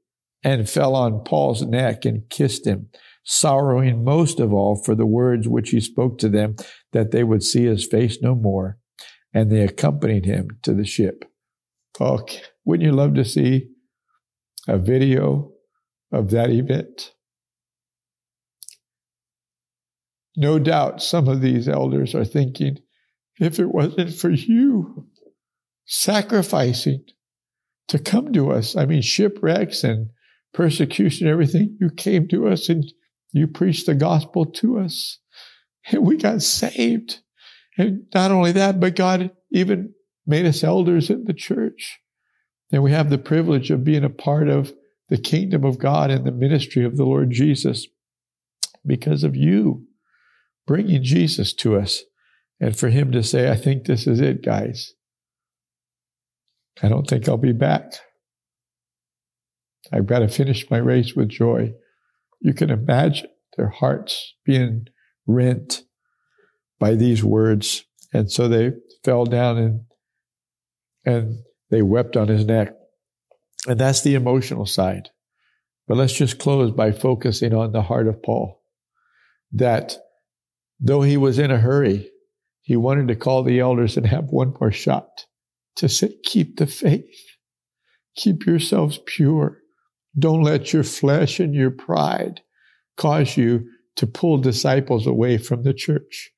and 0.43 0.69
fell 0.69 0.95
on 0.95 1.23
Paul's 1.23 1.61
neck 1.61 2.05
and 2.05 2.29
kissed 2.29 2.65
him 2.65 2.89
sorrowing 3.23 4.03
most 4.03 4.39
of 4.39 4.53
all 4.53 4.75
for 4.75 4.95
the 4.95 5.05
words 5.05 5.47
which 5.47 5.69
he 5.69 5.79
spoke 5.79 6.17
to 6.19 6.29
them, 6.29 6.55
that 6.91 7.11
they 7.11 7.23
would 7.23 7.43
see 7.43 7.65
his 7.65 7.85
face 7.85 8.17
no 8.21 8.35
more. 8.35 8.77
And 9.33 9.49
they 9.49 9.61
accompanied 9.61 10.25
him 10.25 10.49
to 10.63 10.73
the 10.73 10.85
ship. 10.85 11.23
Oh, 11.99 12.25
wouldn't 12.65 12.85
you 12.85 12.91
love 12.91 13.13
to 13.15 13.23
see 13.23 13.69
a 14.67 14.77
video 14.77 15.51
of 16.11 16.31
that 16.31 16.49
event? 16.49 17.13
No 20.35 20.59
doubt 20.59 21.01
some 21.01 21.27
of 21.27 21.41
these 21.41 21.69
elders 21.69 22.15
are 22.15 22.25
thinking, 22.25 22.77
if 23.41 23.59
it 23.59 23.73
wasn't 23.73 24.13
for 24.13 24.29
you 24.29 25.07
sacrificing 25.85 27.03
to 27.87 27.97
come 27.97 28.31
to 28.33 28.51
us, 28.51 28.75
I 28.75 28.85
mean, 28.85 29.01
shipwrecks 29.01 29.83
and 29.83 30.11
persecution, 30.53 31.27
everything, 31.27 31.75
you 31.81 31.89
came 31.89 32.27
to 32.27 32.47
us 32.47 32.69
and 32.69 32.85
you 33.31 33.47
preached 33.47 33.87
the 33.87 33.95
gospel 33.95 34.45
to 34.45 34.77
us. 34.77 35.17
And 35.91 36.05
we 36.05 36.17
got 36.17 36.43
saved. 36.43 37.21
And 37.79 38.05
not 38.13 38.31
only 38.31 38.51
that, 38.51 38.79
but 38.79 38.95
God 38.95 39.31
even 39.51 39.95
made 40.27 40.45
us 40.45 40.63
elders 40.63 41.09
in 41.09 41.23
the 41.23 41.33
church. 41.33 41.99
And 42.71 42.83
we 42.83 42.91
have 42.91 43.09
the 43.09 43.17
privilege 43.17 43.71
of 43.71 43.83
being 43.83 44.03
a 44.03 44.09
part 44.09 44.49
of 44.49 44.71
the 45.09 45.17
kingdom 45.17 45.63
of 45.65 45.79
God 45.79 46.11
and 46.11 46.25
the 46.25 46.31
ministry 46.31 46.85
of 46.85 46.95
the 46.95 47.05
Lord 47.05 47.31
Jesus 47.31 47.87
because 48.85 49.23
of 49.23 49.35
you 49.35 49.87
bringing 50.67 51.01
Jesus 51.03 51.53
to 51.53 51.75
us 51.75 52.03
and 52.61 52.77
for 52.77 52.89
him 52.89 53.11
to 53.11 53.23
say, 53.23 53.49
I 53.49 53.55
think 53.55 53.85
this 53.85 54.05
is 54.05 54.21
it, 54.21 54.45
guys. 54.45 54.93
I 56.81 56.89
don't 56.89 57.07
think 57.07 57.27
I'll 57.27 57.37
be 57.37 57.53
back. 57.53 57.93
I've 59.91 60.05
got 60.05 60.19
to 60.19 60.27
finish 60.27 60.69
my 60.69 60.77
race 60.77 61.15
with 61.15 61.29
joy. 61.29 61.71
You 62.39 62.53
can 62.53 62.69
imagine 62.69 63.29
their 63.57 63.69
hearts 63.69 64.35
being 64.45 64.85
rent 65.25 65.81
by 66.79 66.93
these 66.93 67.23
words. 67.23 67.83
And 68.13 68.31
so 68.31 68.47
they 68.47 68.73
fell 69.03 69.25
down 69.25 69.57
and, 69.57 69.81
and 71.03 71.39
they 71.71 71.81
wept 71.81 72.15
on 72.15 72.27
his 72.27 72.45
neck. 72.45 72.73
And 73.67 73.79
that's 73.79 74.01
the 74.01 74.13
emotional 74.13 74.67
side. 74.67 75.09
But 75.87 75.97
let's 75.97 76.13
just 76.13 76.37
close 76.37 76.71
by 76.71 76.91
focusing 76.91 77.55
on 77.55 77.71
the 77.71 77.81
heart 77.81 78.07
of 78.07 78.21
Paul. 78.21 78.61
That 79.51 79.97
though 80.79 81.01
he 81.01 81.17
was 81.17 81.39
in 81.39 81.49
a 81.49 81.57
hurry, 81.57 82.10
he 82.71 82.77
wanted 82.77 83.09
to 83.09 83.17
call 83.17 83.43
the 83.43 83.59
elders 83.59 83.97
and 83.97 84.05
have 84.05 84.29
one 84.29 84.53
more 84.61 84.71
shot 84.71 85.25
to 85.75 85.89
say, 85.89 86.15
keep 86.23 86.55
the 86.55 86.65
faith. 86.65 87.35
Keep 88.15 88.45
yourselves 88.45 88.97
pure. 89.05 89.57
Don't 90.17 90.41
let 90.41 90.71
your 90.71 90.85
flesh 90.85 91.41
and 91.41 91.53
your 91.53 91.71
pride 91.71 92.39
cause 92.95 93.35
you 93.35 93.67
to 93.97 94.07
pull 94.07 94.37
disciples 94.37 95.05
away 95.05 95.37
from 95.37 95.63
the 95.63 95.73
church 95.73 96.31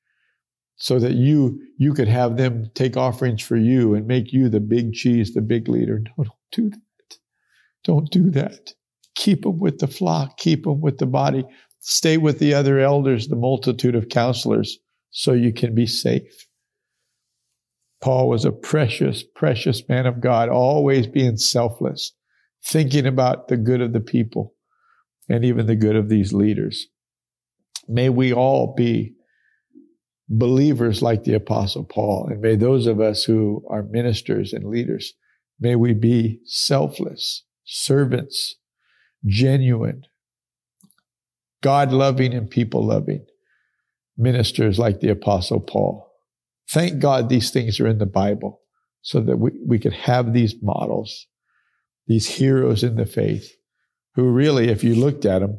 so 0.74 0.98
that 0.98 1.12
you 1.12 1.60
you 1.78 1.94
could 1.94 2.08
have 2.08 2.36
them 2.36 2.68
take 2.74 2.96
offerings 2.96 3.40
for 3.40 3.56
you 3.56 3.94
and 3.94 4.08
make 4.08 4.32
you 4.32 4.48
the 4.48 4.58
big 4.58 4.92
cheese, 4.92 5.34
the 5.34 5.40
big 5.40 5.68
leader. 5.68 6.00
No, 6.00 6.24
don't 6.24 6.50
do 6.50 6.70
that. 6.70 7.18
Don't 7.84 8.10
do 8.10 8.30
that. 8.30 8.74
Keep 9.14 9.42
them 9.42 9.60
with 9.60 9.78
the 9.78 9.86
flock. 9.86 10.36
Keep 10.36 10.64
them 10.64 10.80
with 10.80 10.98
the 10.98 11.06
body. 11.06 11.44
Stay 11.78 12.16
with 12.16 12.40
the 12.40 12.54
other 12.54 12.80
elders, 12.80 13.28
the 13.28 13.36
multitude 13.36 13.94
of 13.94 14.08
counselors, 14.08 14.80
so 15.16 15.32
you 15.32 15.52
can 15.52 15.76
be 15.76 15.86
safe. 15.86 16.48
Paul 18.02 18.28
was 18.28 18.44
a 18.44 18.50
precious, 18.50 19.22
precious 19.22 19.88
man 19.88 20.06
of 20.06 20.20
God, 20.20 20.48
always 20.48 21.06
being 21.06 21.36
selfless, 21.36 22.12
thinking 22.66 23.06
about 23.06 23.46
the 23.46 23.56
good 23.56 23.80
of 23.80 23.92
the 23.92 24.00
people 24.00 24.54
and 25.28 25.44
even 25.44 25.66
the 25.66 25.76
good 25.76 25.94
of 25.94 26.08
these 26.08 26.32
leaders. 26.32 26.88
May 27.88 28.08
we 28.08 28.32
all 28.32 28.74
be 28.74 29.14
believers 30.28 31.00
like 31.00 31.22
the 31.22 31.34
Apostle 31.34 31.84
Paul, 31.84 32.26
and 32.28 32.40
may 32.40 32.56
those 32.56 32.88
of 32.88 33.00
us 33.00 33.22
who 33.22 33.64
are 33.70 33.84
ministers 33.84 34.52
and 34.52 34.64
leaders, 34.64 35.14
may 35.60 35.76
we 35.76 35.94
be 35.94 36.40
selfless, 36.44 37.44
servants, 37.64 38.56
genuine, 39.24 40.02
God 41.62 41.92
loving 41.92 42.34
and 42.34 42.50
people 42.50 42.84
loving 42.84 43.24
ministers 44.16 44.78
like 44.78 45.00
the 45.00 45.10
Apostle 45.10 45.60
Paul. 45.60 46.10
Thank 46.70 47.00
God 47.00 47.28
these 47.28 47.50
things 47.50 47.80
are 47.80 47.86
in 47.86 47.98
the 47.98 48.06
Bible 48.06 48.60
so 49.02 49.20
that 49.20 49.36
we, 49.38 49.50
we 49.66 49.78
could 49.78 49.92
have 49.92 50.32
these 50.32 50.54
models, 50.62 51.26
these 52.06 52.26
heroes 52.26 52.82
in 52.82 52.96
the 52.96 53.06
faith, 53.06 53.52
who 54.14 54.30
really, 54.30 54.68
if 54.68 54.82
you 54.82 54.94
looked 54.94 55.24
at 55.24 55.40
them, 55.40 55.58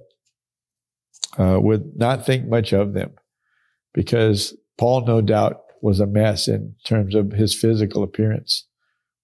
uh, 1.37 1.59
would 1.59 1.95
not 1.95 2.25
think 2.25 2.47
much 2.47 2.73
of 2.73 2.93
them 2.93 3.11
because 3.93 4.55
Paul, 4.77 5.05
no 5.05 5.21
doubt, 5.21 5.61
was 5.81 5.99
a 5.99 6.07
mess 6.07 6.47
in 6.47 6.75
terms 6.83 7.13
of 7.13 7.33
his 7.33 7.53
physical 7.53 8.03
appearance, 8.03 8.67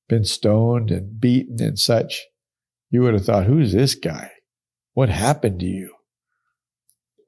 been 0.08 0.24
stoned 0.24 0.92
and 0.92 1.20
beaten 1.20 1.62
and 1.62 1.80
such. 1.80 2.26
You 2.90 3.02
would 3.02 3.14
have 3.14 3.26
thought, 3.26 3.46
who's 3.46 3.74
this 3.74 3.96
guy? 3.96 4.32
What 4.94 5.10
happened 5.10 5.60
to 5.62 5.66
you? 5.66 5.96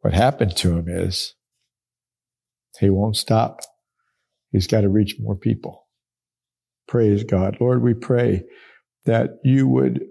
What 0.01 0.13
happened 0.13 0.55
to 0.57 0.77
him 0.77 0.85
is 0.87 1.33
he 2.79 2.89
won't 2.89 3.17
stop. 3.17 3.61
He's 4.51 4.67
got 4.67 4.81
to 4.81 4.89
reach 4.89 5.15
more 5.19 5.35
people. 5.35 5.87
Praise 6.87 7.23
God. 7.23 7.57
Lord, 7.59 7.81
we 7.81 7.93
pray 7.93 8.43
that 9.05 9.39
you 9.43 9.67
would 9.67 10.01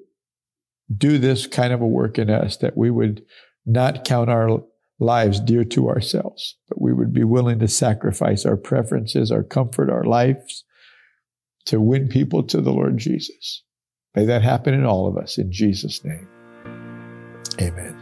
do 0.95 1.19
this 1.19 1.47
kind 1.47 1.73
of 1.73 1.81
a 1.81 1.87
work 1.87 2.19
in 2.19 2.31
us, 2.31 2.57
that 2.59 2.77
we 2.77 2.91
would 2.91 3.23
not 3.65 4.05
count 4.05 4.31
our 4.31 4.63
lives 4.99 5.41
dear 5.41 5.65
to 5.65 5.89
ourselves, 5.89 6.57
but 6.69 6.81
we 6.81 6.93
would 6.93 7.13
be 7.13 7.25
willing 7.25 7.59
to 7.59 7.69
sacrifice 7.69 8.45
our 8.45 8.57
preferences, 8.57 9.31
our 9.31 9.43
comfort, 9.43 9.91
our 9.91 10.05
lives 10.05 10.65
to 11.67 11.81
win 11.81 12.09
people 12.09 12.43
to 12.43 12.61
the 12.61 12.73
Lord 12.73 12.99
Jesus. 12.99 13.63
May 14.15 14.25
that 14.27 14.43
happen 14.43 14.75
in 14.75 14.85
all 14.85 15.09
of 15.09 15.17
us 15.17 15.39
in 15.39 15.51
Jesus' 15.53 16.05
name. 16.05 16.29
Amen. 17.61 18.02